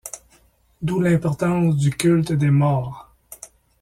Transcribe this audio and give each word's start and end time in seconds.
D'où 0.81 0.99
l'importance 0.99 1.75
du 1.77 1.91
culte 1.91 2.31
des 2.31 2.49
morts. 2.49 3.13